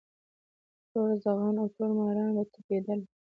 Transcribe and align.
تور 0.91 1.09
زاغان 1.23 1.55
او 1.61 1.67
تور 1.75 1.89
ماران 1.97 2.29
به 2.35 2.43
تپېدله 2.53 3.05